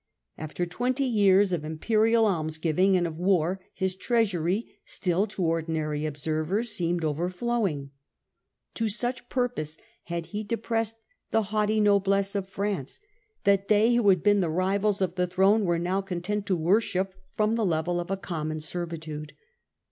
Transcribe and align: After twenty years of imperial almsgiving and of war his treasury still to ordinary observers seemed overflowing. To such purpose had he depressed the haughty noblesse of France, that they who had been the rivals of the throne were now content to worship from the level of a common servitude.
After 0.35 0.65
twenty 0.65 1.03
years 1.03 1.53
of 1.53 1.63
imperial 1.63 2.25
almsgiving 2.25 2.97
and 2.97 3.05
of 3.05 3.19
war 3.19 3.59
his 3.71 3.95
treasury 3.95 4.79
still 4.83 5.27
to 5.27 5.43
ordinary 5.43 6.07
observers 6.07 6.71
seemed 6.71 7.03
overflowing. 7.03 7.91
To 8.73 8.89
such 8.89 9.29
purpose 9.29 9.77
had 10.05 10.25
he 10.33 10.43
depressed 10.43 10.95
the 11.29 11.43
haughty 11.53 11.79
noblesse 11.79 12.33
of 12.33 12.49
France, 12.49 12.99
that 13.43 13.67
they 13.67 13.93
who 13.93 14.09
had 14.09 14.23
been 14.23 14.39
the 14.39 14.49
rivals 14.49 15.01
of 15.03 15.13
the 15.13 15.27
throne 15.27 15.65
were 15.65 15.77
now 15.77 16.01
content 16.01 16.47
to 16.47 16.55
worship 16.57 17.13
from 17.37 17.53
the 17.53 17.63
level 17.63 17.99
of 17.99 18.09
a 18.09 18.17
common 18.17 18.59
servitude. 18.59 19.33